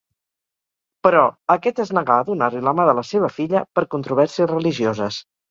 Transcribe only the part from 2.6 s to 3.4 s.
la mà de la seva